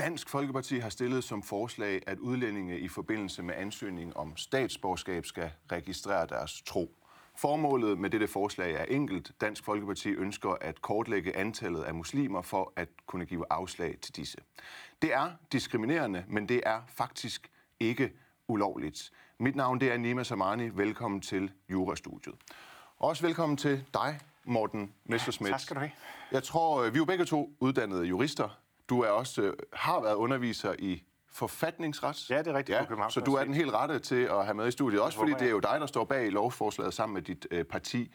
[0.00, 5.50] Dansk Folkeparti har stillet som forslag, at udlændinge i forbindelse med ansøgning om statsborgerskab skal
[5.72, 6.94] registrere deres tro.
[7.36, 9.32] Formålet med dette forslag er enkelt.
[9.40, 14.38] Dansk Folkeparti ønsker at kortlægge antallet af muslimer for at kunne give afslag til disse.
[15.02, 18.12] Det er diskriminerende, men det er faktisk ikke
[18.48, 19.10] ulovligt.
[19.38, 20.68] Mit navn det er Nima Samani.
[20.68, 22.34] Velkommen til Jurastudiet.
[22.98, 25.48] Også velkommen til dig, Morten Messersmith.
[25.48, 25.92] Ja, tak skal du have.
[26.32, 28.59] Jeg tror, vi er jo begge to uddannede jurister.
[28.90, 32.30] Du er også øh, har været underviser i forfatningsret.
[32.30, 34.68] Ja, det er rigtigt ja, Så du er den helt rette til at have med
[34.68, 35.00] i studiet.
[35.00, 38.10] Også fordi det er jo dig, der står bag lovforslaget sammen med dit øh, parti.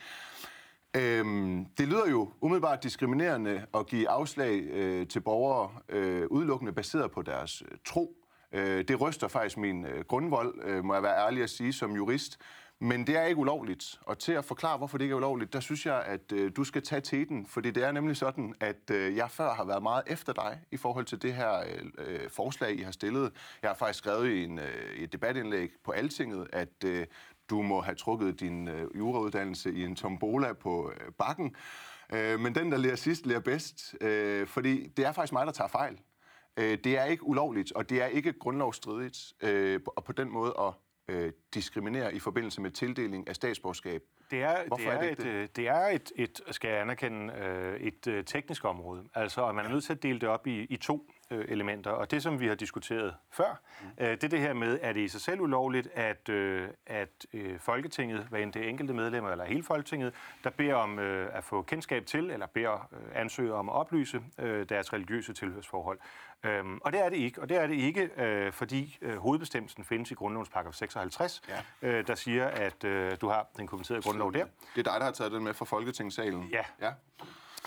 [0.96, 7.12] Øhm, det lyder jo umiddelbart diskriminerende at give afslag øh, til borgere øh, udelukkende baseret
[7.12, 8.16] på deres øh, tro.
[8.52, 11.92] Øh, det ryster faktisk min øh, grundvold, øh, må jeg være ærlig at sige, som
[11.92, 12.40] jurist.
[12.80, 14.00] Men det er ikke ulovligt.
[14.02, 16.64] Og til at forklare, hvorfor det ikke er ulovligt, der synes jeg, at øh, du
[16.64, 17.46] skal tage teten.
[17.46, 20.78] Fordi det er nemlig sådan, at øh, jeg før har været meget efter dig i
[20.78, 23.32] forhold til det her øh, øh, forslag, I har stillet.
[23.62, 27.08] Jeg har faktisk skrevet i, en, øh, et debatindlæg på Altinget, at øh,
[27.50, 31.56] du må have trukket din øh, jurauddannelse i en tombola på øh, bakken.
[32.14, 33.96] Øh, men den, der lærer sidst, lærer bedst.
[34.02, 36.00] Øh, fordi det er faktisk mig, der tager fejl.
[36.58, 40.54] Øh, det er ikke ulovligt, og det er ikke grundlovsstridigt øh, og på den måde
[40.60, 40.74] at
[41.08, 44.02] øh, diskriminere i forbindelse med tildeling af statsborgerskab.
[44.32, 45.26] Det er, det er, er det, et, det?
[45.26, 49.04] Øh, det er et, et, skal jeg anerkende, øh, et øh, teknisk område.
[49.14, 51.92] Altså, at man er nødt til at dele det op i, i to elementer.
[51.92, 53.88] Og det, som vi har diskuteret før, mm.
[53.98, 57.26] øh, det er det her med, at det i sig selv ulovligt, at, øh, at
[57.34, 61.38] øh, Folketinget, hvad end det er enkelte medlemmer eller hele Folketinget, der beder om øh,
[61.38, 66.00] at få kendskab til, eller beder øh, ansøger om at oplyse øh, deres religiøse tilhørsforhold.
[66.44, 67.42] Øhm, og det er det ikke.
[67.42, 71.88] Og det er det ikke, øh, fordi øh, hovedbestemmelsen findes i grundlovens paragraf 56, ja.
[71.88, 74.46] øh, der siger, at øh, du har den kommenterede grundlov der.
[74.76, 76.50] Det er dig, der har taget den med fra Folketingssalen.
[76.52, 76.64] Ja.
[76.82, 76.92] ja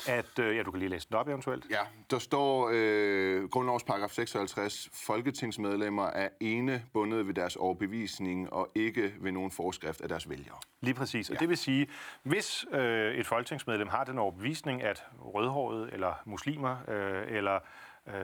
[0.06, 1.66] at, øh, ja, du kan lige læse den op eventuelt.
[1.70, 8.70] Ja, der står øh, grundlovs paragraf 56, folketingsmedlemmer er ene bundet ved deres overbevisning og
[8.74, 10.56] ikke ved nogen forskrift af deres vælgere.
[10.80, 11.40] Lige præcis, og ja.
[11.40, 11.88] det vil sige,
[12.22, 17.58] hvis øh, et folketingsmedlem har den overbevisning, at rødhåret eller muslimer øh, eller
[18.06, 18.14] øh,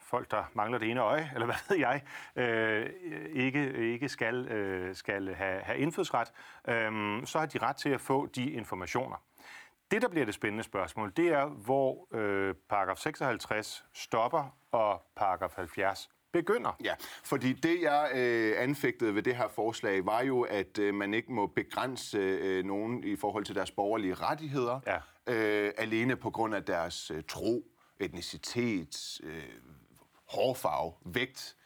[0.00, 2.02] folk, der mangler det ene øje, eller hvad ved jeg,
[2.36, 2.90] øh,
[3.32, 6.32] ikke, ikke skal, øh, skal have, have indfødsret,
[6.68, 9.16] øh, så har de ret til at få de informationer.
[9.90, 15.52] Det, der bliver det spændende spørgsmål, det er, hvor øh, paragraf 56 stopper, og paragraf
[15.56, 16.76] 70 begynder.
[16.84, 16.94] Ja,
[17.24, 21.32] fordi det, jeg øh, anfægtede ved det her forslag, var jo, at øh, man ikke
[21.32, 24.98] må begrænse øh, nogen i forhold til deres borgerlige rettigheder, ja.
[25.26, 27.64] øh, alene på grund af deres øh, tro,
[28.00, 29.42] etnicitet, øh,
[30.28, 31.56] hårfarve, vægt,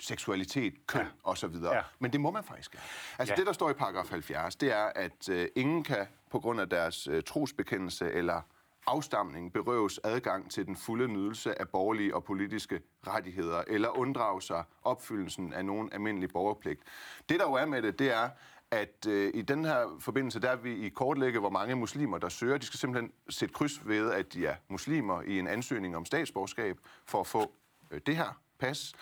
[0.00, 1.30] seksualitet, køn ja.
[1.30, 1.54] osv.
[1.54, 1.82] Ja.
[1.98, 2.84] Men det må man faktisk ikke.
[3.18, 3.36] Altså ja.
[3.36, 6.68] det, der står i paragraf 70, det er, at øh, ingen kan på grund af
[6.68, 8.40] deres øh, trosbekendelse eller
[8.86, 14.64] afstamning berøves adgang til den fulde nydelse af borgerlige og politiske rettigheder, eller unddrage sig
[14.82, 16.80] opfyldelsen af nogen almindelig borgerpligt.
[17.28, 18.30] Det, der jo er med det, det er,
[18.70, 22.28] at øh, i den her forbindelse, der er vi i kortlægge, hvor mange muslimer, der
[22.28, 22.58] søger.
[22.58, 26.78] De skal simpelthen sætte kryds ved, at de er muslimer i en ansøgning om statsborgerskab
[27.04, 27.52] for at få
[27.90, 28.94] øh, det her pas.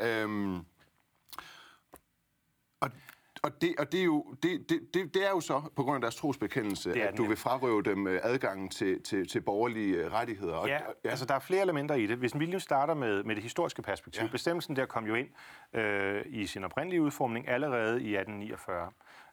[0.00, 0.58] Øhm,
[2.80, 2.90] og
[3.42, 5.94] og det, og det, er jo, det, det, det, det er jo så på grund
[5.94, 10.12] af deres trosbekendelse, at du vil frarøve dem øh, adgangen til, til, til borgerlige øh,
[10.12, 10.66] rettigheder.
[10.66, 10.72] Ja,
[11.04, 12.16] ja, altså der er flere elementer i det.
[12.16, 14.22] Hvis vi lige starter med, med det historiske perspektiv.
[14.22, 14.28] Ja.
[14.30, 15.28] Bestemmelsen der kom jo ind
[15.72, 18.90] øh, i sin oprindelige udformning allerede i 1849.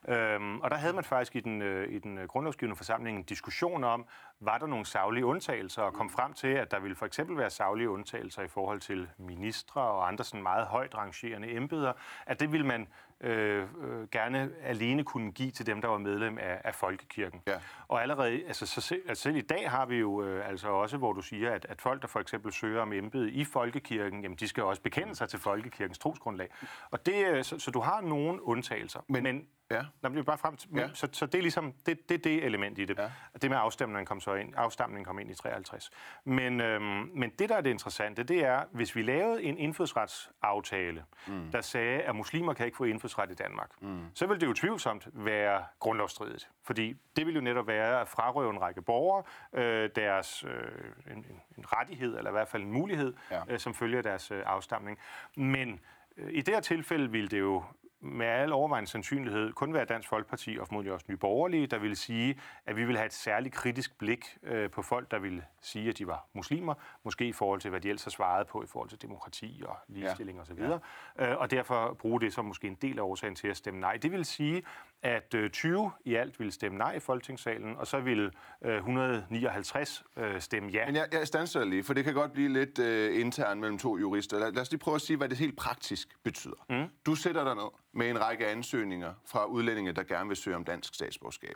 [0.08, 3.84] Øhm, og der havde man faktisk i den, øh, i den grundlovsgivende forsamling en diskussion
[3.84, 4.06] om,
[4.40, 7.50] var der nogle savlige undtagelser, og kom frem til, at der ville for eksempel være
[7.50, 11.94] savlige undtagelser i forhold til ministre og andre sådan meget højt rangerende embeder,
[12.26, 12.88] at det ville man
[13.24, 17.42] øh, øh, gerne alene kunne give til dem, der var medlem af, af folkekirken.
[17.48, 17.56] Ja.
[17.88, 21.14] Og allerede, altså, så, altså selv i dag har vi jo øh, altså også, hvor
[21.14, 24.48] du siger, at, at folk, der for eksempel søger om embede i folkekirken, jamen de
[24.48, 26.50] skal også bekende sig til folkekirkens trosgrundlag.
[26.92, 29.00] Og det, øh, så, så du har nogle undtagelser.
[29.08, 29.82] Men, men Ja.
[30.02, 30.90] Når vi bare frem til, ja.
[30.94, 32.98] så, så det er ligesom det, det, det element i det.
[32.98, 33.10] Ja.
[33.42, 35.92] Det med afstemningen kom så ind, afstemningen kom ind i 53.
[36.26, 36.84] Men, øhm,
[37.14, 41.52] men det, der er det interessante, det er, hvis vi lavede en indfødsretsaftale, mm.
[41.52, 44.06] der sagde, at muslimer kan ikke få indfødsret i Danmark, mm.
[44.14, 46.50] så vil det jo tvivlsomt være grundlovsstridigt.
[46.64, 49.24] Fordi det vil jo netop være at frarøve en række borgere
[49.54, 51.26] øh, deres øh, en,
[51.58, 53.42] en rettighed, eller i hvert fald en mulighed, ja.
[53.48, 54.98] øh, som følger deres øh, afstamning.
[55.36, 55.80] Men
[56.18, 57.64] øh, i det her tilfælde vil det jo
[58.04, 61.96] med al overvejende sandsynlighed kun være Dansk Folkeparti og formodentlig også Nye Borgerlige, der ville
[61.96, 65.90] sige, at vi vil have et særligt kritisk blik øh, på folk, der ville sige,
[65.90, 66.74] at de var muslimer,
[67.04, 69.78] måske i forhold til, hvad de ellers har svaret på i forhold til demokrati og
[69.88, 70.42] ligestilling ja.
[70.42, 70.80] osv.,
[71.20, 71.32] ja.
[71.32, 73.98] øh, og derfor bruge det som måske en del af årsagen til at stemme nej.
[73.98, 74.64] Det vil sige,
[75.04, 80.04] at øh, 20 i alt ville stemme nej i Folketingssalen, og så ville øh, 159
[80.18, 80.86] øh, stemme ja.
[80.86, 83.98] Men jeg, jeg standser lige, for det kan godt blive lidt øh, intern mellem to
[83.98, 84.40] jurister.
[84.40, 86.66] Lad, lad os lige prøve at sige, hvad det helt praktisk betyder.
[86.70, 86.90] Mm.
[87.06, 90.64] Du sætter dig ned med en række ansøgninger fra udlændinge, der gerne vil søge om
[90.64, 91.56] dansk statsborgerskab.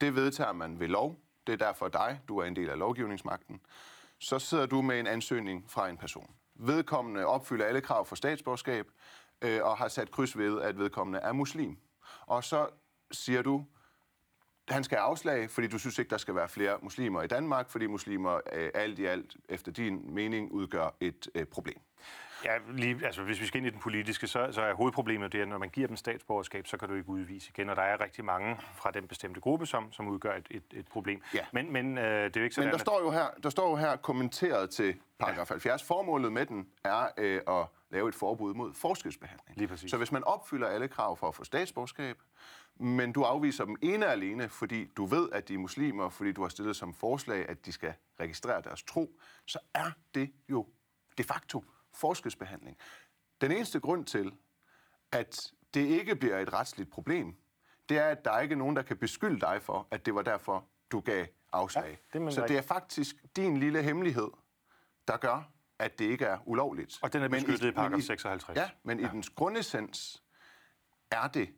[0.00, 1.16] Det vedtager man ved lov.
[1.46, 2.20] Det er derfor dig.
[2.28, 3.60] Du er en del af lovgivningsmagten.
[4.18, 6.30] Så sidder du med en ansøgning fra en person.
[6.54, 8.86] Vedkommende opfylder alle krav for statsborgerskab
[9.42, 11.76] øh, og har sat kryds ved, at vedkommende er muslim.
[12.26, 12.68] Og så
[13.12, 13.64] siger du,
[14.68, 17.86] han skal afslag, fordi du synes ikke, der skal være flere muslimer i Danmark, fordi
[17.86, 21.80] muslimer øh, alt i alt, efter din mening, udgør et øh, problem.
[22.44, 25.40] Ja, lige, altså hvis vi skal ind i den politiske, så, så er hovedproblemet det,
[25.40, 28.00] at når man giver dem statsborgerskab, så kan du ikke udvise igen, og der er
[28.00, 31.22] rigtig mange fra den bestemte gruppe, som, som udgør et, et, et problem.
[31.34, 31.46] Ja.
[31.52, 33.70] Men, men øh, det er jo ikke sådan, Men der står jo her, der står
[33.70, 35.82] jo her kommenteret til paragraf 70.
[35.82, 39.58] Formålet med den er øh, at lave et forbud mod forskelsbehandling.
[39.58, 39.90] Lige præcis.
[39.90, 42.16] Så hvis man opfylder alle krav for at få statsborgerskab,
[42.76, 46.32] men du afviser dem ene og alene, fordi du ved, at de er muslimer, fordi
[46.32, 50.66] du har stillet som forslag, at de skal registrere deres tro, så er det jo
[51.18, 51.64] de facto
[51.94, 52.76] forskelsbehandling.
[53.40, 54.32] Den eneste grund til,
[55.12, 57.36] at det ikke bliver et retsligt problem,
[57.88, 60.22] det er, at der er ikke nogen, der kan beskylde dig for, at det var
[60.22, 61.98] derfor, du gav afslag.
[62.14, 64.30] Ja, det er så det er faktisk din lille hemmelighed,
[65.08, 66.98] der gør, at det ikke er ulovligt.
[67.02, 68.56] Og den er Men beskyttet i paragraf men 56.
[68.56, 69.06] Ja, men ja.
[69.06, 70.22] i dens grundessens
[71.10, 71.48] er det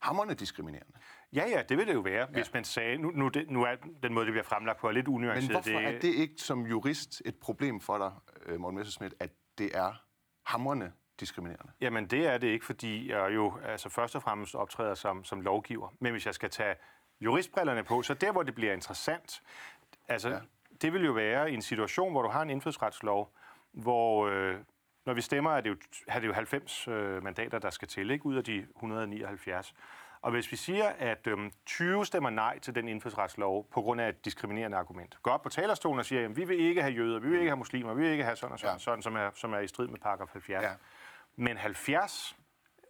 [0.00, 0.92] hammerne diskriminerende.
[1.32, 2.32] Ja, ja, det vil det jo være, ja.
[2.32, 4.92] hvis man sagde, nu, nu, det, nu er den måde, det bliver fremlagt på, er
[4.92, 5.50] lidt Men unuanceret.
[5.50, 8.12] hvorfor er det ikke som jurist et problem for dig,
[8.46, 10.04] øh, Morten Messerschmidt, at det er
[10.42, 11.72] hammerne diskriminerende?
[11.80, 15.40] Jamen, det er det ikke, fordi jeg jo altså, først og fremmest optræder som, som
[15.40, 15.88] lovgiver.
[16.00, 16.74] Men hvis jeg skal tage
[17.20, 19.42] juristbrillerne på, så der, hvor det bliver interessant,
[20.08, 20.38] altså, ja.
[20.82, 23.34] det vil jo være i en situation, hvor du har en indfødsretslov,
[23.72, 24.56] hvor øh,
[25.06, 25.76] når vi stemmer, er det jo,
[26.08, 29.74] er det jo 90 øh, mandater, der skal til, ikke ud af de 179.
[30.24, 34.08] Og hvis vi siger, at øhm, 20 stemmer nej til den indfødsretslov på grund af
[34.08, 37.18] et diskriminerende argument, går op på talerstolen og siger, at vi vil ikke have jøder,
[37.20, 38.78] vi vil ikke have muslimer, vi vil ikke have sådan og sådan, Ja.
[38.78, 40.62] sådan som, er, som er i strid med paragraf 70.
[40.64, 40.70] Ja.
[41.36, 42.36] Men 70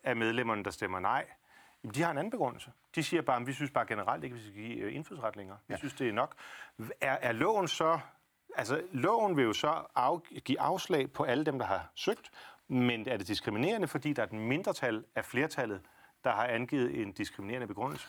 [0.05, 1.27] af medlemmerne, der stemmer nej,
[1.95, 2.73] de har en anden begrundelse.
[2.95, 5.37] De siger bare, at vi synes bare generelt ikke, at vi skal give øh, indfødsret
[5.37, 5.59] længere.
[5.69, 5.79] Vi Ja.
[5.79, 6.35] synes, det er nok.
[7.01, 7.99] Er, er loven så...
[8.57, 12.31] Altså, loven vil jo så af, give afslag på alle dem, der har søgt,
[12.69, 15.81] men er det diskriminerende, fordi der er et mindretal af flertallet,
[16.25, 18.09] der har angivet en diskriminerende begrundelse?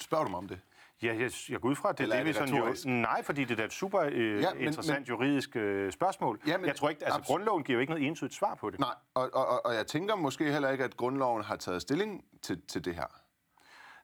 [0.00, 0.60] Spørger du mig om det?
[1.02, 2.90] Ja, jeg, jeg går ud fra, at det Eller er er det, det sådan jo...
[3.00, 6.40] Nej, fordi det er et super øh, Ja, men- interessant men- juridisk øh, spørgsmål.
[6.46, 8.80] Ja, men- jeg tror ikke, altså grundloven giver jo ikke noget entydigt svar på det.
[8.80, 12.24] Nej, og, og, og- og jeg tænker måske heller ikke, at grundloven har taget stilling
[12.42, 13.06] til, til det her.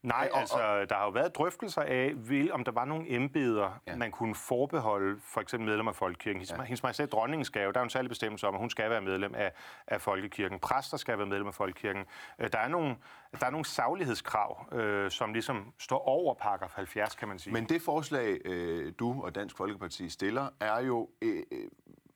[0.05, 3.81] Nej, og- altså, der har jo været drøftelser af, vil, om der var nogle embeder,
[3.87, 3.93] Ja.
[3.93, 3.97] ja.
[3.97, 6.41] man kunne forbeholde, for eksempel medlem af Folkekirken.
[6.41, 6.63] Hendes, ja.
[6.63, 8.91] hendes majestæt dronningen skal jo, der er jo en særlig bestemmelse om, at hun skal
[8.91, 9.53] være medlem af,
[9.87, 10.59] af Folkekirken.
[10.59, 12.05] Præster skal være medlem af Folkekirken.
[12.39, 12.97] Øh, Der er nogle,
[13.41, 17.53] der er nogle saglighedskrav, øh, som ligesom står over paragraf 70, kan man sige.
[17.53, 21.69] Men det forslag, øh, du og Dansk Folkeparti stiller, er jo øh, øh,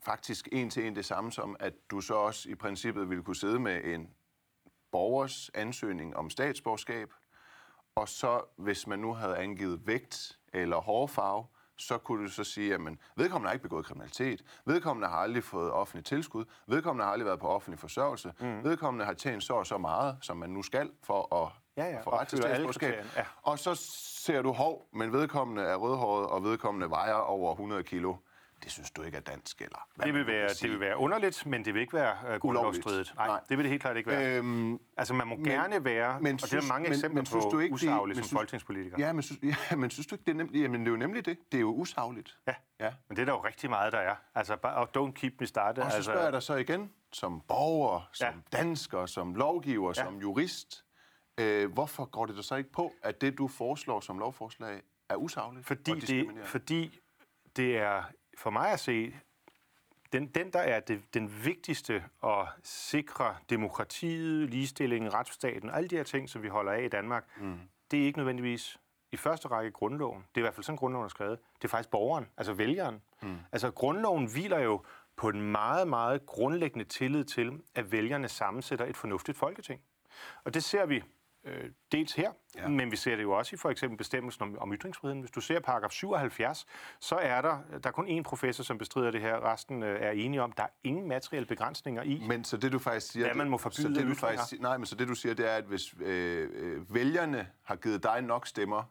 [0.04, 3.36] faktisk en til en det samme som, at du så også i princippet ville kunne
[3.36, 4.10] sidde med en
[4.92, 7.08] borgers ansøgning om statsborgerskab,
[7.98, 11.46] og så, hvis man nu havde angivet vægt eller hårfarve,
[11.76, 12.80] så kunne du så sige, at
[13.16, 17.40] vedkommende har ikke begået kriminalitet, vedkommende har aldrig fået offentlig tilskud, vedkommende har aldrig været
[17.40, 18.64] på offentlig forsørgelse, mm.
[18.64, 22.00] vedkommende har tjent så og så meget, som man nu skal for at Ja, ja,
[22.00, 23.04] få ret til statsborgerskab.
[23.16, 23.24] ja.
[23.42, 23.74] Og så
[24.24, 28.14] ser du hov, men vedkommende er rødhåret, og vedkommende vejer over 100 kilo.
[28.62, 31.46] Det synes du ikke er dansk, eller hvad det, vil være, det vil være underligt,
[31.46, 33.14] men det vil ikke være øh, grundlovsstridigt.
[33.16, 34.36] Nej, det vil det helt klart ikke være.
[34.38, 37.44] Øhm, altså, man må gerne være, men og det er mange men- eksempler men synes
[37.44, 38.96] på du ikke, det- usagligt men som synes- folketingspolitiker.
[38.98, 40.96] Ja, men, synes, ja, men synes du ikke, det er nemlig, jamen, det er jo
[40.96, 41.38] nemlig det.
[41.52, 42.36] Det er jo usagligt.
[42.46, 42.54] Ja.
[42.80, 42.92] ja.
[43.08, 44.14] Men det er der jo rigtig meget, der er.
[44.34, 45.82] Altså, bare, don't keep me started.
[45.82, 48.58] Og så altså, spørger jeg dig så igen, som borger, som Ja.
[48.58, 50.04] dansker, som lovgiver, Ja.
[50.04, 50.84] som jurist,
[51.40, 55.16] øh, hvorfor går det dig så ikke på, at det, du foreslår som lovforslag, er
[55.16, 56.98] usagligt fordi, og det, fordi
[57.56, 58.02] det er,
[58.38, 59.14] for mig at se,
[60.12, 66.02] den, den der er det, den vigtigste at sikre demokratiet, ligestillingen, retsstaten, alle de her
[66.02, 67.60] ting, som vi holder af i Danmark, mm.
[67.90, 68.78] det er ikke nødvendigvis
[69.12, 70.20] i første række grundloven.
[70.20, 71.38] Det er i hvert fald sådan, grundloven er skrevet.
[71.56, 73.02] Det er faktisk borgeren, altså vælgeren.
[73.22, 73.36] Mm.
[73.52, 74.84] Altså grundloven hviler jo
[75.16, 79.80] på en meget, meget grundlæggende tillid til, at vælgerne sammensætter et fornuftigt folketing.
[80.44, 81.02] Og det ser vi
[81.44, 82.68] øh, dels her, ja.
[82.68, 85.20] men vi ser det jo også i for eksempel bestemmelsen om, om ytringsfriheden.
[85.20, 86.66] Hvis du ser paragraf 77,
[87.00, 89.52] så er der, der er kun én professor, som bestrider det her.
[89.52, 92.22] Resten øh, er enige om, der er ingen materielle begrænsninger i.
[92.28, 93.26] Men så det du faktisk siger...
[93.26, 95.14] Hvad man må det- forbyde så det, du faktisk, siger- Nej, men så det du
[95.14, 98.82] siger, det er, at hvis øh, øh, vælgerne har givet dig nok stemmer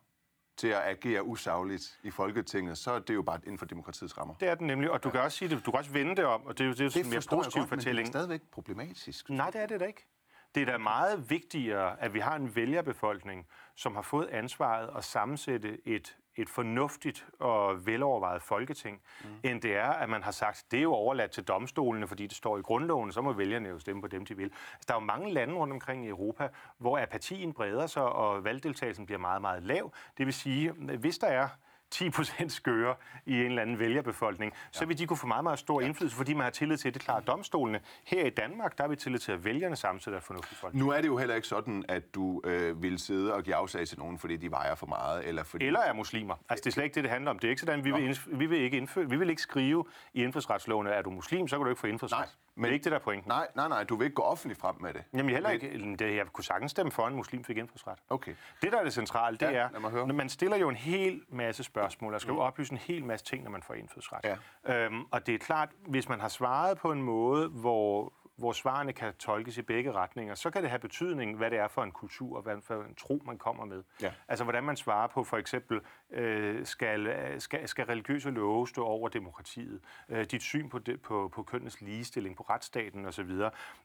[0.57, 4.33] til at agere usagligt i Folketinget, så er det jo bare inden for demokratiets rammer.
[4.33, 6.25] Det er den nemlig, og du kan også sige det, du kan også vende det
[6.25, 7.61] om, og det er jo det, er jo sådan en mere positiv godt, men det
[7.63, 8.07] er fortælling.
[8.07, 9.29] stadigvæk problematisk.
[9.29, 10.07] Nej, det er det da ikke.
[10.55, 15.03] Det er da meget vigtigere, at vi har en vælgerbefolkning, som har fået ansvaret at
[15.03, 19.29] sammensætte et et fornuftigt og velovervejet folketing, mm.
[19.43, 22.37] end det er, at man har sagt, det er jo overladt til domstolene, fordi det
[22.37, 24.43] står i grundloven, så må vælgerne jo stemme på dem, de vil.
[24.43, 28.43] Altså, der er jo mange lande rundt omkring i Europa, hvor apatien breder sig, og
[28.43, 29.93] valgdeltagelsen bliver meget, meget lav.
[30.17, 31.47] Det vil sige, hvis der er
[31.91, 35.59] 10 procent skøre i en eller anden vælgerbefolkning, så vil de kunne få meget, meget
[35.59, 37.79] stor indflydelse, fordi man har tillid til, at det klarer domstolene.
[38.05, 40.73] Her i Danmark, der har vi tillid til, at vælgerne sammensætter et fornuftigt folk.
[40.73, 43.87] Nu er det jo heller ikke sådan, at du øh, vil sidde og give afsag
[43.87, 45.27] til nogen, fordi de vejer for meget.
[45.27, 45.65] Eller, fordi...
[45.65, 46.35] eller er muslimer.
[46.49, 47.39] Altså, det er slet ikke det, det handler om.
[47.39, 50.23] Det er ikke sådan, vi, vil, vi, vil ikke indføre, vi vil ikke skrive i
[50.23, 52.19] indfødsretsloven, at er du muslim, så kan du ikke få indfødsret.
[52.19, 52.46] Nej.
[52.57, 53.29] Men det er ikke det, der er pointen.
[53.29, 55.03] Nej, nej, nej, du vil ikke gå offentligt frem med det.
[55.13, 55.95] Jamen heller ikke.
[55.99, 57.99] Det, jeg kunne sagtens stemme for, at en muslim fik indfødsret.
[58.09, 58.33] Okay.
[58.61, 61.63] Det, der er det centrale, det ja, er, når man stiller jo en hel masse
[61.63, 62.39] spørgsmål, og skal mm.
[62.39, 64.37] oplyse en hel masse ting, når man får indfødsret.
[64.65, 64.85] Ja.
[64.85, 68.93] Øhm, og det er klart, hvis man har svaret på en måde, hvor hvor svarene
[68.93, 71.91] kan tolkes i begge retninger, så kan det have betydning, hvad det er for en
[71.91, 73.83] kultur, og hvad for en tro, man kommer med.
[74.01, 74.11] Ja.
[74.27, 79.09] Altså, hvordan man svarer på, for eksempel, øh, skal, skal, skal religiøse love stå over
[79.09, 79.79] demokratiet?
[80.09, 83.31] Øh, dit syn på, det, på, på kønnes ligestilling, på retsstaten osv.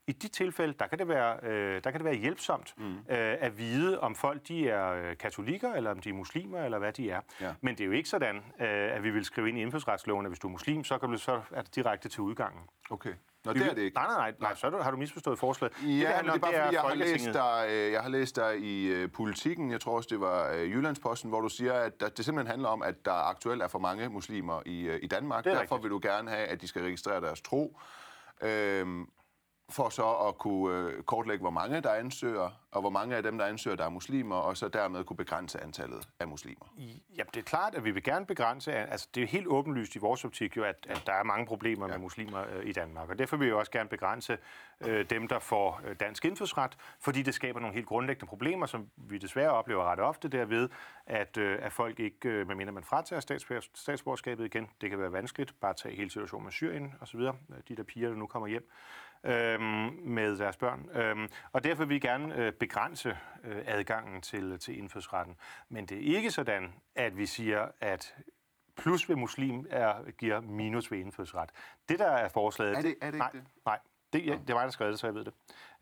[0.06, 2.96] I de tilfælde, der kan det være, øh, der kan det være hjælpsomt mm.
[2.96, 6.78] øh, at vide, om folk de er øh, katolikker, eller om de er muslimer, eller
[6.78, 7.20] hvad de er.
[7.40, 7.54] Ja.
[7.60, 10.30] Men det er jo ikke sådan, øh, at vi vil skrive ind i indfødsretsloven, at
[10.30, 12.62] hvis du er muslim, så, kan du, så er det direkte til udgangen.
[12.90, 13.14] Okay.
[13.44, 13.94] Nå, det er det ikke.
[13.94, 14.54] Nej, nej, nej, nej.
[14.54, 15.72] så har du misforstået forslaget.
[15.82, 18.00] Ja, det, handler, det er bare, det er fordi jeg har, læst dig, øh, jeg
[18.00, 21.48] har læst dig i uh, Politikken, jeg tror også, det var uh, Jyllandsposten, hvor du
[21.48, 24.88] siger, at der, det simpelthen handler om, at der aktuelt er for mange muslimer i,
[24.88, 25.44] uh, i Danmark.
[25.44, 25.82] Derfor rigtigt.
[25.82, 27.78] vil du gerne have, at de skal registrere deres tro.
[28.42, 29.06] Øhm,
[29.70, 33.38] for så at kunne øh, kortlægge, hvor mange der ansøger, og hvor mange af dem,
[33.38, 36.74] der ansøger, der er muslimer, og så dermed kunne begrænse antallet af muslimer.
[37.16, 39.98] Ja, det er klart, at vi vil gerne begrænse, altså det er helt åbenlyst i
[39.98, 41.92] vores optik jo, at, at der er mange problemer ja.
[41.92, 44.38] med muslimer øh, i Danmark, og derfor vil vi også gerne begrænse
[44.80, 48.88] øh, dem, der får øh, dansk indfødsret, fordi det skaber nogle helt grundlæggende problemer, som
[48.96, 50.68] vi desværre oplever ret ofte derved,
[51.06, 53.20] at, øh, at folk ikke, øh, medmindre man fratager
[53.74, 57.20] statsborgerskabet igen, det kan være vanskeligt, bare tage hele situationen med Syrien osv.,
[57.68, 58.70] de der piger, der nu kommer hjem,
[59.24, 60.88] øhm, med deres børn.
[60.94, 65.36] Øhm, og derfor vil vi gerne øh, begrænse øh, adgangen til, til indfødsretten.
[65.68, 68.14] Men det er ikke sådan, at vi siger, at
[68.76, 71.50] plus ved muslim er, giver minus ved indfødsret.
[71.88, 72.76] Det, der er forslaget...
[72.76, 73.46] Er det, er det nej, ikke det?
[73.66, 73.78] Nej,
[74.12, 75.34] det, ja, det er mig, der skrev det, så jeg ved det.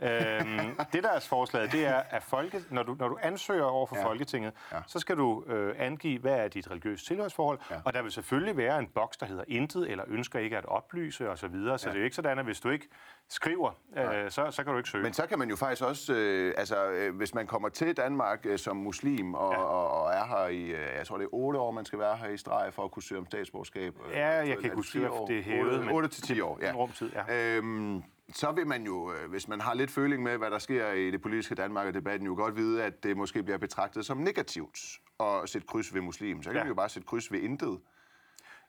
[0.02, 3.87] Øhm, det, der er forslaget, det er, at folke, når, du, når du ansøger over
[3.87, 4.07] for ja.
[4.07, 4.78] Folketinget, ja.
[4.87, 7.76] så skal du øh, angive, hvad er dit religiøse tilhørsforhold, ja.
[7.85, 11.30] og der vil selvfølgelig være en boks, der hedder intet, eller ønsker ikke at oplyse
[11.30, 11.78] osv., så, videre.
[11.78, 11.90] så ja.
[11.90, 12.88] det er jo ikke sådan, at hvis du ikke
[13.28, 15.04] skriver, øh, så, så kan du ikke søge.
[15.04, 18.47] Men så kan man jo faktisk også, øh, altså øh, hvis man kommer til Danmark
[18.47, 19.59] øh, som muslim, og, ja.
[19.59, 22.16] og, og er her i, øh, jeg tror det er otte år, man skal være
[22.16, 23.95] her i streg for at kunne søge om statsborgerskab.
[24.07, 25.92] Øh, ja, jeg kan ikke huske, det er hævet.
[25.92, 26.71] 8 til 10 år, ja.
[26.71, 27.57] En rumtid, ja.
[27.57, 28.02] Øhm,
[28.33, 31.11] så vil man jo, øh, hvis man har lidt føling med, hvad der sker i
[31.11, 34.79] det politiske Danmark og debatten, jo godt vide, at det måske bliver betragtet som negativt
[35.21, 36.43] at sætte kryds ved muslim.
[36.43, 36.63] Så kan ja.
[36.63, 37.81] vi jo bare sætte kryds ved intet.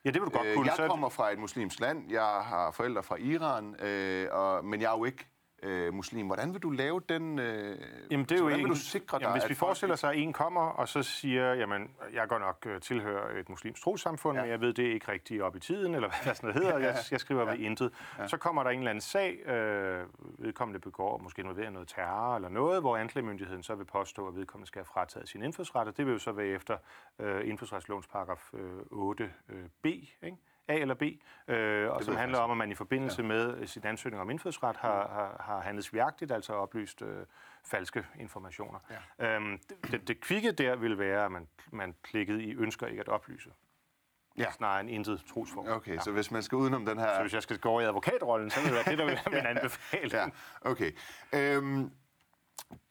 [0.04, 0.70] Ja, det vil du godt øh, kunne.
[0.78, 2.10] Jeg kommer fra et muslimsk land.
[2.10, 5.26] Jeg har forældre fra Iran, øh, og, men jeg er jo ikke
[5.62, 6.26] øh, muslim.
[6.26, 7.38] Hvordan vil du lave den...
[7.38, 7.78] Øh,
[8.10, 10.18] jamen, det er jo hvordan vil du sikre dig, jamen, hvis vi forestiller sig, at
[10.18, 14.42] en kommer og så siger, jamen, jeg går nok øh, tilhører et muslimsk trossamfund, ja.
[14.42, 16.78] men jeg ved, det er ikke rigtigt op i tiden, eller hvad sådan noget hedder,
[16.78, 16.86] ja.
[16.86, 17.50] jeg, jeg skriver ja.
[17.50, 17.92] ved intet.
[18.18, 18.28] Ja.
[18.28, 20.06] Så kommer der en eller anden sag, øh,
[20.38, 24.66] vedkommende begår måske noget noget terror eller noget, hvor anklagemyndigheden så vil påstå, at vedkommende
[24.66, 26.76] skal have frataget sin indfødsret, og det vil jo så være efter
[27.18, 30.36] øh, indfødsretslovens paragraf øh, 8b, øh, ikke?
[30.68, 31.02] A eller B,
[31.48, 33.28] øh, og som handler om, at man i forbindelse ja.
[33.28, 37.26] med sin ansøgning om indfødsret har, har, har handlet svigagtigt, altså oplyst øh,
[37.64, 38.78] falske informationer.
[39.18, 39.36] Ja.
[39.36, 39.58] Øhm,
[39.90, 43.50] det, det kvikke der vil være, at man, man klikkede i ønsker ikke at oplyse.
[44.38, 44.50] Ja.
[44.50, 45.68] Snarere en intet trosform.
[45.68, 46.00] Okay, ja.
[46.00, 47.14] så hvis man skal udenom den her...
[47.14, 49.14] Så hvis jeg skal gå over i advokatrollen, så vil det være det, der vil
[49.14, 50.12] være min anbefaling.
[50.12, 50.26] Ja,
[50.70, 50.92] okay.
[51.32, 51.90] Øhm,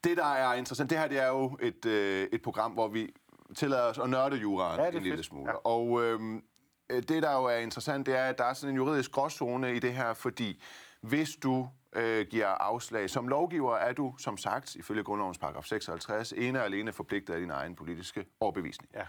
[0.04, 3.13] det, der er interessant, det her det er jo et, øh, et program, hvor vi
[3.56, 5.51] tillader os at nørde juraen ja, en lille smule.
[5.51, 5.58] Ja.
[5.58, 6.42] Og øhm, Øh,
[6.91, 9.79] det, der jo er interessant, det er, at der er sådan en juridisk gråzone i
[9.79, 10.63] det her, fordi
[11.01, 16.33] hvis du øh, giver afslag som lovgiver, er du, som sagt, ifølge grundlovens paragraf 56,
[16.38, 18.91] ene og alene forpligtet af din egen politiske overbevisning.
[18.95, 19.03] Ja.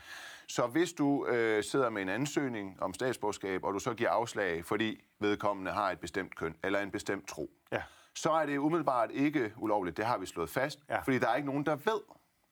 [0.48, 4.64] Så hvis du øh, sidder med en ansøgning om statsborgerskab, og du så giver afslag,
[4.64, 7.82] fordi vedkommende har et bestemt køn eller en bestemt tro, ja.
[8.14, 9.96] så er det umiddelbart ikke ulovligt.
[9.96, 11.00] Det har vi slået fast, ja.
[11.00, 12.00] fordi der er ikke nogen, der ved,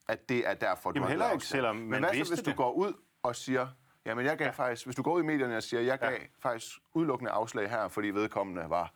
[0.08, 2.52] at det er derfor, du Jamen, har heller ikke, selvom Men hvad så, hvis du
[2.52, 3.68] går ud og siger,
[4.06, 4.50] Jamen, jeg gav ja.
[4.50, 6.18] faktisk, hvis du går ud i medierne og siger, jeg gav ja.
[6.42, 8.92] faktisk udelukkende afslag her, fordi vedkommende var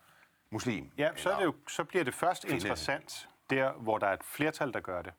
[0.51, 0.91] muslim.
[0.99, 2.57] Ja, så, er det jo, så bliver det først kvinde.
[2.57, 5.13] interessant der, hvor der er et flertal, der gør det.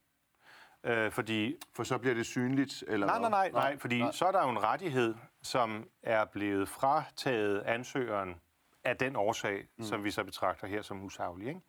[0.83, 2.83] Øh, fordi, For så bliver det synligt?
[2.87, 4.11] Eller nej, nej, nej, nej, fordi nej.
[4.11, 8.35] så er der jo en rettighed, som er blevet frataget ansøgeren
[8.83, 9.83] af den årsag, mm.
[9.83, 11.47] som vi så betragter her som usaglig.
[11.47, 11.59] Ikke?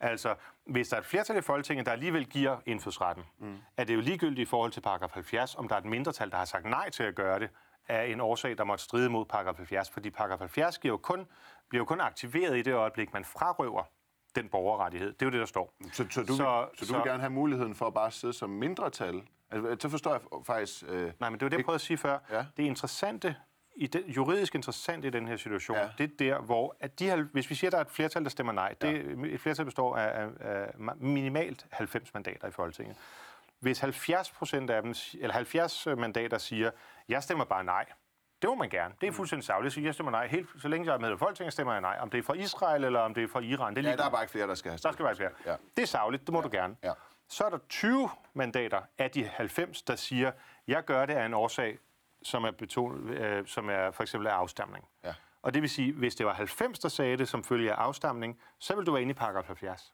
[0.00, 0.34] Altså,
[0.66, 3.56] hvis der er et flertal i Folketinget, der alligevel giver indfødsretten, mm.
[3.76, 6.36] er det jo ligegyldigt i forhold til paragraf 70, om der er et mindretal, der
[6.36, 7.50] har sagt nej til at gøre det,
[7.88, 11.26] af en årsag, der måtte stride mod paragraf 70, fordi paragraf 70 giver jo kun,
[11.68, 13.82] bliver jo kun aktiveret i det øjeblik, man frarøver
[14.34, 15.12] den borgerrettighed.
[15.12, 15.74] Det er jo det, der står.
[15.92, 18.10] Så, så, du, så, vil, så du så, vil gerne have muligheden for at bare
[18.10, 19.22] sidde som mindretal?
[19.50, 20.84] Altså, så forstår jeg faktisk...
[20.88, 22.18] Øh, nej, men det var det, jeg prøvede at sige før.
[22.30, 22.44] Ja.
[22.56, 23.36] Det interessante
[23.76, 25.88] i den, juridisk interessant i den her situation, ja.
[25.98, 28.30] det er der, hvor at de, hvis vi siger, at der er et flertal, der
[28.30, 28.88] stemmer nej, ja.
[28.88, 32.96] det, et flertal består af, af, af minimalt 90 mandater i Folketinget.
[33.60, 36.70] Hvis 70 procent af dem, eller 70 mandater siger,
[37.08, 37.84] jeg stemmer bare nej,
[38.42, 38.94] det må man gerne.
[39.00, 39.16] Det er mm.
[39.16, 39.74] fuldstændig savligt.
[39.74, 40.26] Så jeg stemmer nej.
[40.26, 41.98] Helt, så længe jeg er med i Folketinget, stemmer jeg nej.
[42.00, 43.76] Om det er fra Israel eller om det er fra Iran.
[43.76, 45.16] Det er ja, der er bare ikke flere, der skal have Der skal bare ikke
[45.16, 45.30] flere.
[45.46, 45.56] Ja.
[45.76, 46.26] Det er savligt.
[46.26, 46.42] Det må ja.
[46.42, 46.76] du gerne.
[46.82, 46.92] Ja.
[47.28, 50.32] Så er der 20 mandater af de 90, der siger,
[50.66, 51.78] jeg gør det af en årsag,
[52.22, 54.84] som er, betonet, øh, som er for eksempel af afstamning.
[55.04, 55.14] Ja.
[55.42, 58.40] Og det vil sige, hvis det var 90, der sagde det som følge af afstamning,
[58.58, 59.92] så vil du være inde i paragraf 70.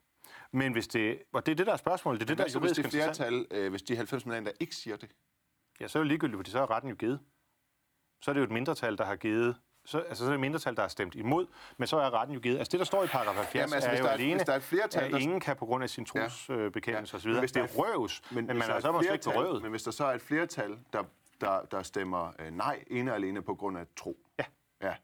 [0.53, 2.49] Men hvis det, og det er det, der er spørgsmålet, det er det, der er
[2.55, 5.11] juridisk hvis det flertal, øh, hvis de 90 mandater ikke siger det?
[5.81, 7.21] Ja, så er det ligegyldigt, fordi så er retten jo givet
[8.23, 10.41] så er det jo et mindretal, der har givet så, altså, så er det et
[10.41, 11.47] mindretal, der har stemt imod,
[11.77, 12.59] men så er retten jo givet.
[12.59, 14.47] Altså det, der står i paragraf 70, Jamen, altså, er jo der er, alene, hvis
[14.47, 15.19] der er et flertal, at der...
[15.19, 17.33] ingen kan på grund af sin trosbekendelse ja.
[17.33, 17.41] ja.
[17.41, 17.43] osv.
[17.43, 19.63] Det er røves, men, men man er så måske ikke røvet.
[19.63, 21.05] Men hvis der så er et flertal, der,
[21.41, 24.19] der, der stemmer øh, nej ene og alene på grund af tro.
[24.39, 24.45] Ja.
[24.83, 24.95] ja.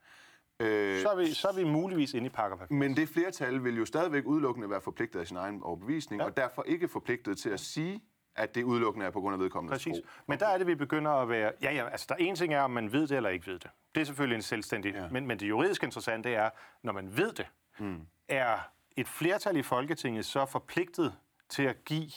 [0.60, 2.78] Øh, så, er vi, så er vi muligvis inde i paragraf 70.
[2.78, 6.26] Men det flertal vil jo stadigvæk udelukkende være forpligtet af sin egen overbevisning, ja.
[6.26, 8.02] og derfor ikke forpligtet til at sige,
[8.36, 9.96] at det udelukkende er på grund af vedkommende Præcis.
[9.96, 10.06] Tro.
[10.26, 11.52] Men der er det, vi begynder at være...
[11.62, 13.58] Ja, ja, altså der er en ting er, om man ved det eller ikke ved
[13.58, 13.70] det.
[13.94, 14.94] Det er selvfølgelig en selvstændig...
[14.94, 15.08] Ja.
[15.10, 16.50] Men, men det juridisk interessante er,
[16.82, 17.46] når man ved det,
[17.78, 18.06] mm.
[18.28, 18.58] er
[18.96, 21.14] et flertal i Folketinget så forpligtet
[21.48, 22.10] til at give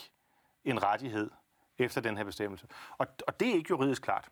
[0.64, 1.30] en rettighed
[1.78, 2.68] efter den her bestemmelse.
[2.98, 4.30] Og, og det er ikke juridisk klart.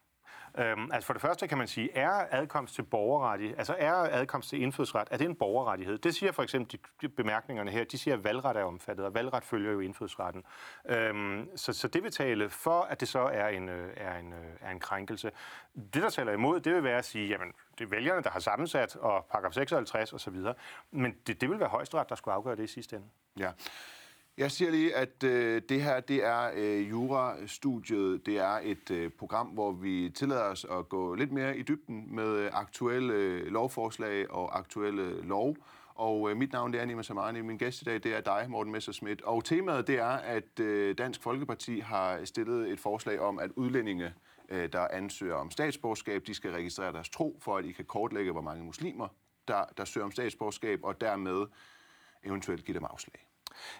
[0.57, 4.49] Øhm, altså for det første kan man sige, er adkomst til borgerrettighed, altså er adkomst
[4.49, 5.97] til indfødsret, er det en borgerrettighed?
[5.97, 9.43] Det siger for eksempel de bemærkningerne her, de siger, at valgret er omfattet, og valgret
[9.43, 10.43] følger jo indfødsretten.
[10.85, 14.33] Øhm, så, så det vil tale for, at det så er en, øh, er, en,
[14.33, 15.31] øh, er en krænkelse.
[15.75, 18.39] Det, der taler imod, det vil være at sige, jamen, det er vælgerne, der har
[18.39, 20.35] sammensat, og paragraf 56 osv.,
[20.91, 23.07] men det, det vil være højesteret, der skulle afgøre det i sidste ende.
[23.39, 23.51] Ja.
[24.37, 28.25] Jeg siger lige, at øh, det her det er øh, Jura-studiet.
[28.25, 32.15] Det er et øh, program, hvor vi tillader os at gå lidt mere i dybden
[32.15, 35.57] med øh, aktuelle øh, lovforslag og aktuelle lov.
[35.95, 37.41] Og øh, mit navn det er Nima Samani.
[37.41, 39.21] Min gæst i dag det er dig, Morten Messerschmidt.
[39.21, 44.13] Og temaet det er, at øh, Dansk Folkeparti har stillet et forslag om, at udlændinge,
[44.49, 48.31] øh, der ansøger om statsborgerskab, de skal registrere deres tro, for at I kan kortlægge,
[48.31, 49.07] hvor mange muslimer,
[49.47, 51.45] der, der søger om statsborgerskab, og dermed
[52.23, 53.27] eventuelt give dem afslag.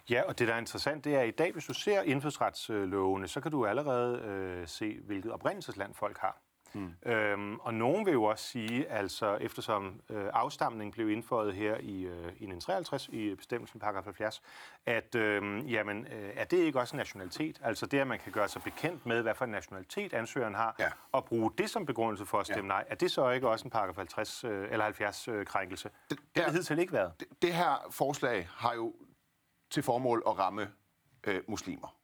[0.10, 3.28] Ja, og det, der er interessant, det er, at i dag, hvis du ser indfødsretslovene,
[3.28, 6.42] så kan du allerede øh, se, hvilket oprindelsesland folk har.
[6.74, 7.12] Hmm.
[7.12, 12.02] Øhm, og nogen vil jo også sige, altså eftersom øh, afstamning blev indføjet her i,
[12.02, 14.42] øh, i 1953 i bestemmelsen paragraf 70,
[14.86, 17.60] at øh, jamen, øh, er det ikke også en nationalitet?
[17.64, 20.76] Altså det, at man kan gøre sig bekendt med, hvad for en nationalitet ansøgeren har,
[20.80, 20.90] ja.
[21.12, 22.80] og bruge det som begrundelse for at stemme ja.
[22.80, 25.90] nej, er det så ikke også en paragraf 50 øh, eller 70 øh, krænkelse?
[26.10, 27.12] Det, det har hidtil ikke været.
[27.20, 28.94] Det, det her forslag har jo
[29.70, 30.68] til formål at ramme
[31.28, 31.98] øh, muslimer.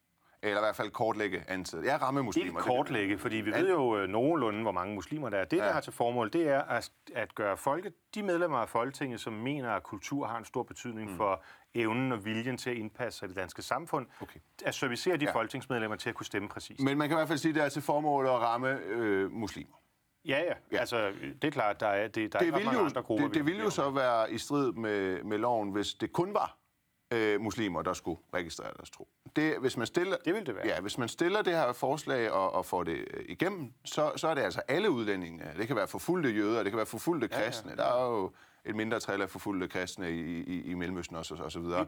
[0.43, 1.87] Eller i hvert fald kortlægge antallet.
[1.87, 2.47] Ja, ramme muslimer.
[2.47, 5.45] Ikke kortlægge, fordi vi ved jo øh, nogenlunde, hvor mange muslimer der er.
[5.45, 5.65] Det, ja.
[5.65, 9.33] der har til formål, det er at, at gøre folket, de medlemmer af Folketinget, som
[9.33, 11.17] mener, at kultur har en stor betydning mm.
[11.17, 14.39] for evnen og viljen til at indpasse sig i det danske samfund, okay.
[14.65, 15.31] at servicere de ja.
[15.31, 16.79] folketingsmedlemmer til at kunne stemme præcis.
[16.79, 19.31] Men man kan i hvert fald sige, at det er til formål at ramme øh,
[19.31, 19.75] muslimer.
[20.25, 20.77] Ja, ja, ja.
[20.77, 23.25] Altså, det er klart, der er, det, der det er ikke mange jo, andre grupper.
[23.25, 26.57] Det, det ville jo så være i strid med, med loven, hvis det kun var
[27.11, 29.07] øh, muslimer, der skulle registrere deres tro.
[29.35, 30.67] Det, hvis man stiller, det vil det være.
[30.67, 34.27] Ja, hvis man stiller det her forslag og, og får det øh, igennem, så, så
[34.27, 35.43] er det altså alle udlændinge.
[35.57, 37.71] Det kan være forfulgte jøder, det kan være forfulgte kristne.
[37.77, 37.89] Ja, ja.
[37.89, 38.31] Der er jo
[38.65, 41.87] et mindre træl af forfulgte kristne i, i, i Mellemøsten også, og så videre.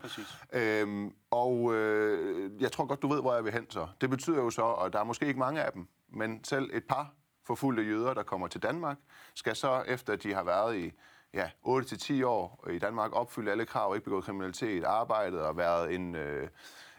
[0.54, 3.88] Øhm, og øh, jeg tror godt, du ved, hvor jeg vil hen så.
[4.02, 6.84] Det betyder jo så, og der er måske ikke mange af dem, men selv et
[6.84, 7.14] par
[7.48, 8.98] forfulgte jøder, der kommer til Danmark,
[9.36, 10.92] skal så, efter at de har været i
[11.36, 16.16] ja, 8-10 år i Danmark, opfyldt alle krav, ikke begået kriminalitet, arbejdet og været en,
[16.16, 16.48] øh,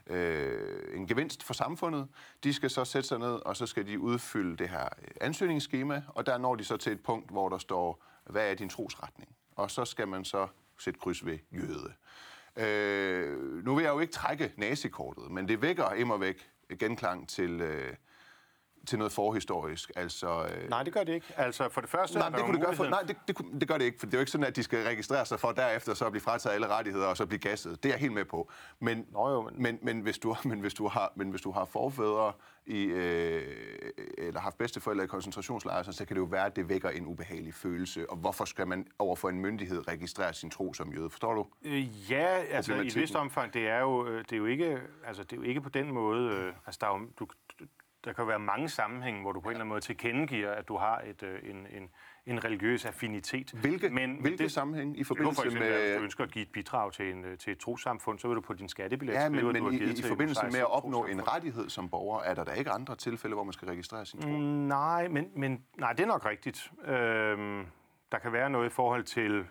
[0.07, 2.09] øh, en gevinst for samfundet.
[2.45, 4.89] De skal så sætte sig ned, og så skal de udfylde det her
[5.21, 8.69] ansøgningsskema, og der når de så til et punkt, hvor der står, hvad er din
[8.69, 9.37] trosretning?
[9.57, 11.93] Og så skal man så sætte kryds ved jøde.
[12.57, 17.61] Øh, nu vil jeg jo ikke trække nazikortet, men det vækker immer væk genklang til,
[17.61, 17.95] øh,
[18.87, 19.91] til noget forhistorisk.
[19.97, 21.27] Altså, øh, Nej, det gør det ikke.
[21.37, 23.79] Altså, for det første nej, det kunne det gøre for, nej, det, det, det gør
[23.79, 25.95] det ikke, for det er jo ikke sådan, at de skal registrere sig for derefter
[25.95, 27.83] så at blive frataget alle rettigheder og så blive gasset.
[27.83, 28.51] Det er jeg helt med på.
[28.81, 31.51] Men, Nå jo, men- men, men, hvis, du, men, hvis, du har, men hvis du
[31.51, 32.33] har forfædre
[32.67, 33.43] i, øh,
[34.19, 37.07] eller haft bedsteforældre i koncentrationslejre, så, så kan det jo være, at det vækker en
[37.07, 38.11] ubehagelig følelse.
[38.11, 41.11] Og hvorfor skal man overfor en myndighed registrere sin tro som jøde?
[41.11, 41.47] Forstår du?
[41.65, 44.79] Øh, ja, altså i et vist omfang, det er jo, øh, det er jo ikke,
[45.07, 47.27] altså det er jo ikke på den måde, øh, altså der er jo, du,
[48.07, 50.77] der kan være mange sammenhænge, hvor du på en eller anden måde tilkendegiver, at du
[50.77, 51.91] har et, øh, en, en,
[52.27, 53.51] en religiøs affinitet.
[53.51, 55.99] Hvilke, Men hvilke det, sammenhæng i jo, for forbindelse eksempel, at hvis med...
[55.99, 58.41] du ønsker at give et bidrag til, en, øh, til et trosamfund, så vil du
[58.41, 60.47] på din skattebillet Ja, skrive, men, at du men har i, givet i til forbindelse
[60.47, 63.53] med at opnå en rettighed som borger, er der da ikke andre tilfælde, hvor man
[63.53, 64.29] skal registrere sin tro?
[64.29, 66.73] Mm, Nej, men, men nej, det er nok rigtigt.
[66.85, 67.67] Øhm,
[68.13, 69.47] der kan være noget i forhold til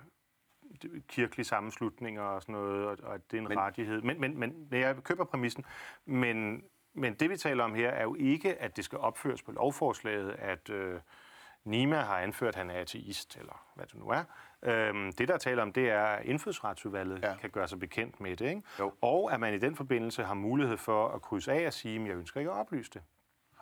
[1.07, 4.01] kirkelige sammenslutninger og sådan noget, og, og at det er en Men- men, rettighed.
[4.01, 5.65] Men, men, men men jeg køber præmissen.
[6.05, 6.63] Men,
[6.95, 10.31] men det, vi taler om her, er jo ikke, at det skal opføres på lovforslaget,
[10.39, 10.99] at øh,
[11.63, 14.23] Nima har anført, at han er ateist, eller hvad det nu er.
[14.63, 17.35] Øhm, det, der taler om, det er, at indfødsretsudvalget Ja.
[17.41, 18.49] kan gøre sig bekendt med det.
[18.49, 18.61] Ikke?
[18.79, 18.93] Jo.
[19.01, 22.07] Og at man i den forbindelse har mulighed for at krydse af og sige, at
[22.07, 23.01] jeg ønsker ikke at oplyse det.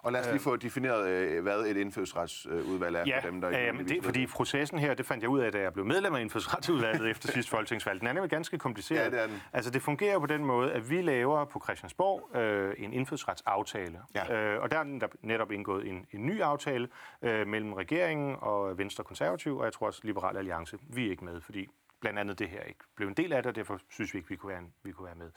[0.03, 3.49] Og lad os lige få defineret, øh, hvad et indfødsretsudvalg er Ja, for dem, der
[3.49, 5.85] ikke øh, det, ved fordi processen her, det fandt jeg ud af, da jeg blev
[5.85, 7.99] medlem af indfødsretsudvalget efter sidste folketingsvalg.
[7.99, 8.99] Den er nemlig ganske kompliceret.
[8.99, 9.41] Ja, det er den.
[9.53, 13.99] Altså, det fungerer på den måde, at vi laver på Christiansborg øh, en indfødsretsaftale.
[14.15, 14.53] Ja.
[14.53, 16.87] Øh, og der er netop indgået en, en ny aftale
[17.21, 20.77] øh, mellem regeringen og Venstre Konservativ, og jeg tror også Liberal Alliance.
[20.89, 21.67] Vi er ikke med, fordi
[22.01, 24.29] blandt andet det her ikke blev en del af det, og derfor synes vi ikke,
[24.29, 25.29] vi kunne være, vi kunne være med.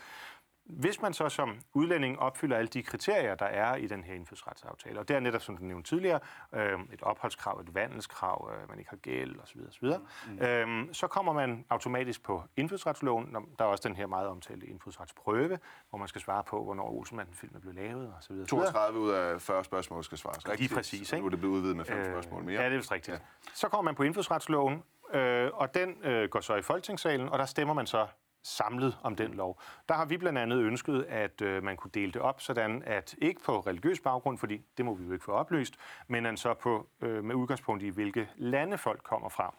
[0.69, 4.99] Hvis man så som udlænding opfylder alle de kriterier, der er i den her indfødsretsaftale,
[5.01, 6.21] og det er netop, som du nævnte tidligere,
[6.55, 9.87] øh, et opholdskrav, et vandelskrav, øh, man ikke har gæld osv., osv.
[10.29, 10.39] Mm.
[10.39, 13.35] Øh, så kommer man automatisk på indfødsretsloven.
[13.59, 15.59] Der er også den her meget omtalte indfødsretsprøve,
[15.91, 18.33] hvor man skal svare på, hvornår Olsenmanden-filmen blev lavet osv.
[18.33, 18.47] osv.
[18.47, 20.75] 32 ud af 40 spørgsmål skal svares rigtigt.
[20.75, 22.61] præcis, og Nu er det blevet udvidet med fem Øh, spørgsmål mere.
[22.63, 23.15] Ja, det er vist rigtigt.
[23.15, 23.21] Ja.
[23.55, 27.45] Så kommer man på indfødsretsloven, øh, og den øh, går så i folketingssalen, og der
[27.47, 28.07] stemmer man så
[28.47, 29.61] samlet om den lov.
[29.89, 33.15] Der har vi blandt andet ønsket, at øh, man kunne dele det op, sådan at
[33.19, 35.75] ikke på religiøs baggrund, fordi det må vi jo ikke få oplyst,
[36.09, 39.55] men at så på, øh, med udgangspunkt i, hvilke lande folk kommer fra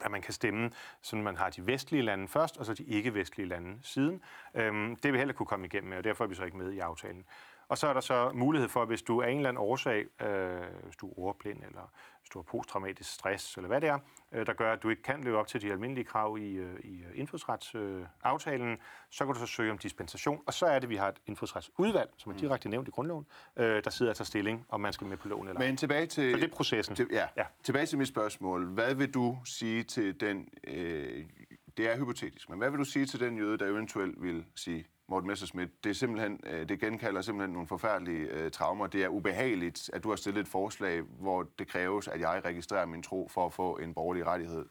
[0.00, 0.70] at man kan stemme,
[1.02, 4.22] så man har de vestlige lande først, og så de ikke-vestlige lande siden.
[4.54, 6.72] Øhm, det vil heller kunne komme igennem med, og derfor er vi så ikke med
[6.72, 7.24] i aftalen.
[7.68, 10.60] Og så er der så mulighed for, hvis du af en eller anden årsag, øh,
[10.84, 13.98] hvis du er ordblind, eller hvis du har posttraumatisk stress, eller hvad det er,
[14.32, 16.80] øh, der gør, at du ikke kan leve op til de almindelige krav i, øh,
[16.80, 18.78] i øh, indfødsretsaftalen, øh,
[19.10, 20.42] så kan du så søge om dispensation.
[20.46, 23.26] Og så er det, vi har et indfødsretsudvalg, som er direkte nævnt i grundloven,
[23.56, 25.60] øh, der sidder og tager stilling, om man skal med på loven eller.
[25.60, 26.32] Men tilbage til...
[26.32, 26.96] Så det er processen.
[26.96, 27.44] Til, ja, Ja.
[27.62, 28.66] tilbage til mit spørgsmål.
[28.66, 30.48] Hvad vil du sige til den...
[30.64, 31.24] Øh,
[31.76, 34.86] det er hypotetisk, men hvad vil du sige til den jøde, der eventuelt vil sige,
[35.08, 38.86] Morten Messerschmidt, det er simpelthen, øh, det genkalder simpelthen nogle forfærdelige øh, traumer.
[38.86, 42.86] Det er ubehageligt, at du har stillet et forslag, hvor det kræves, at jeg registrerer
[42.86, 44.66] min tro for at få en borgerlig rettighed,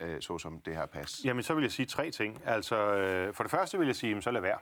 [0.00, 1.20] øh, såsom det her pas.
[1.24, 2.42] Jamen, så vil jeg sige tre ting.
[2.44, 4.58] Altså, øh, for det første vil jeg sige, jamen, så lad være.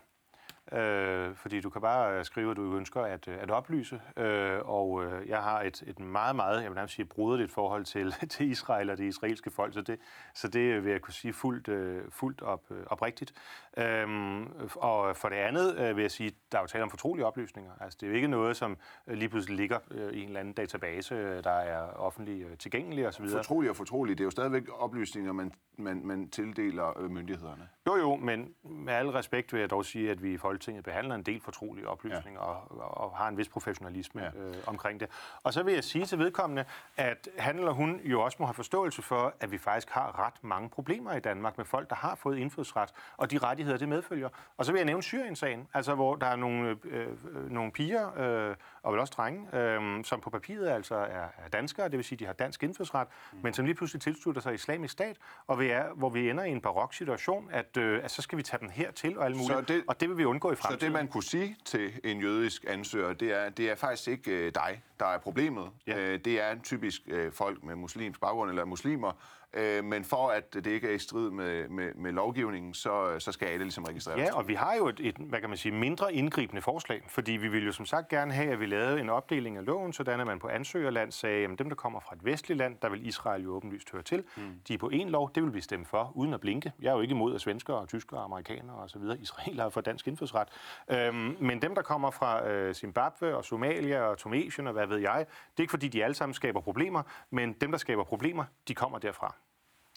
[0.72, 4.00] Øh, fordi du kan bare skrive, at du ønsker at, øh, at oplyse.
[4.16, 7.85] Øh, og øh, jeg har et, et meget, meget, jeg vil nærmest sige, bruderligt forhold
[7.85, 9.98] til, til Israel og det israelske folk, så det,
[10.35, 13.33] så det vil jeg kunne sige fuldt, øh, fuldt op, øh, oprigtigt.
[13.76, 17.26] Øhm, og for det andet øh, vil jeg sige, der er jo tale om fortrolige
[17.26, 17.72] oplysninger.
[17.81, 18.76] Altså, det er jo ikke noget, som
[19.07, 22.57] øh, lige pludselig ligger øh, i en eller anden database, øh, der er offentlig øh,
[22.57, 23.28] tilgængelig osv.
[23.28, 27.68] Fortrolig og fortrolig, det er jo stadigvæk oplysninger, man, man, man tildeler øh, myndighederne.
[27.87, 31.14] Jo, jo, men med al respekt vil jeg dog sige, at vi i Folketinget behandler
[31.14, 32.47] en del fortrolige oplysninger ja.
[32.47, 34.40] og, og, har en vis professionalisme ja.
[34.40, 35.09] øh, omkring det.
[35.42, 36.64] Og så vil jeg sige til vedkommende,
[36.97, 40.44] at han eller hun jo også må have forståelse for, at vi faktisk har ret
[40.44, 44.29] mange problemer i Danmark med folk, der har fået indfødsret, og de rettigheder, det medfølger.
[44.57, 48.18] Og så vil jeg nævne Syrien-sagen, altså hvor der er nogle, øh, øh, nogle piger,
[48.18, 48.57] øh,
[48.88, 52.18] og vel også drenge, øh, som på papiret altså er, er danskere, det vil sige,
[52.18, 53.38] de har dansk indfødsret, mm.
[53.42, 56.51] men som lige pludselig tilslutter sig islamisk stat, og vi er, hvor vi ender i
[56.51, 59.53] en barok situation, at, øh, at så skal vi tage dem hertil og alt muligt,
[59.53, 60.81] Så det- og det vil vi undgå i Så fremtiden.
[60.85, 64.53] det, man kunne sige til en jødisk ansøger, det er, det er faktisk ikke øh,
[64.55, 65.70] dig, der er problemet.
[65.87, 65.98] Ja.
[65.98, 69.12] Øh, det er typisk øh, folk med muslimsk baggrund eller muslimer.
[69.55, 73.33] Øh, men for at det ikke er i strid med, med, med lovgivningen, så, så
[73.33, 74.18] skal alle ligesom registreres.
[74.20, 77.33] Ja, og vi har jo et, et, hvad kan man sige, mindre indgribende forslag, fordi
[77.33, 80.20] vi vil jo som sagt gerne have, at vi lavede en opdeling af loven, sådan
[80.20, 83.06] at man på ansøgerland sagde, at dem, der kommer fra et vestligt land, der vil
[83.06, 84.42] Israel jo åbenlyst høre til, mm.
[84.68, 86.72] de er på en lov, det vil vi stemme for, uden at blinke.
[86.80, 89.60] Jeg er jo ikke imod, at svenskere og tyskere og amerikanere og så videre, Israel
[89.60, 90.48] har fået dansk indfødsret.
[90.90, 94.98] Øhm, men dem, der kommer fra øh, Zimbabwe og Somalia og Tunesien og hvad ved
[94.98, 98.44] jeg, det er ikke fordi, de alle sammen skaber problemer, men dem, der skaber problemer,
[98.68, 99.34] de kommer derfra.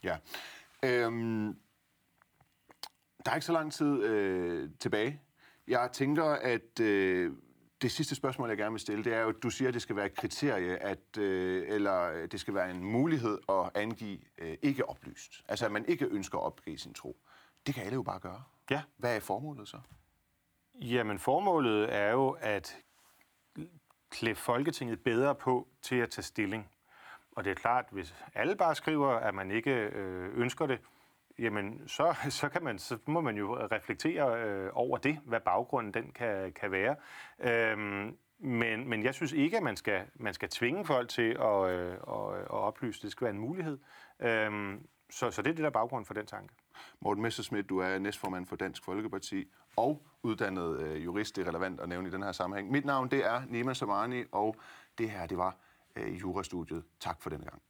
[0.03, 0.17] Ja.
[0.83, 1.55] Øhm,
[3.25, 5.21] der er ikke så lang tid øh, tilbage.
[5.67, 7.31] Jeg tænker, at øh,
[7.81, 9.81] det sidste spørgsmål, jeg gerne vil stille, det er jo, at du siger, at det
[9.81, 14.57] skal være et kriterie, at, øh, eller det skal være en mulighed at angive øh,
[14.61, 15.43] ikke oplyst.
[15.47, 17.17] Altså, at man ikke ønsker at opgive sin tro.
[17.67, 18.43] Det kan alle jo bare gøre.
[18.69, 18.81] Ja.
[18.97, 19.77] Hvad er formålet så?
[20.75, 22.77] Jamen, formålet er jo at
[24.09, 26.69] klæde Folketinget bedre på til at tage stilling.
[27.31, 30.79] Og det er klart, hvis alle bare skriver, at man ikke øh, ønsker det,
[31.41, 35.93] jamen så, så, kan man, så må man jo reflektere øh, over det, hvad baggrunden
[35.93, 36.95] den kan, kan være.
[37.39, 41.69] Øhm, men, men jeg synes ikke, at man skal, man skal tvinge folk til at,
[41.69, 43.01] øh, at, at oplyse.
[43.01, 43.77] Det skal være en mulighed.
[44.19, 46.53] Øhm, så, så det er det, der er baggrunden for den tanke.
[46.99, 51.35] Morten Messerschmidt, du er næstformand for Dansk Folkeparti og uddannet øh, jurist.
[51.35, 52.71] Det er relevant at nævne i den her sammenhæng.
[52.71, 54.55] Mit navn, det er Nima Samani, og
[54.97, 55.55] det her, det var
[55.95, 56.83] øh, Jurastudiet.
[56.99, 57.61] Tak for denne gang.